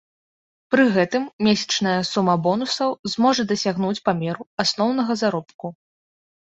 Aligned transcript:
Пры 0.75 0.85
гэтым 0.95 1.27
месячная 1.49 1.93
сума 2.13 2.35
бонусаў 2.47 2.89
зможа 3.15 3.41
дасягнуць 3.55 3.95
памеру 4.09 4.43
асноўнага 4.67 5.13
заробку. 5.25 5.65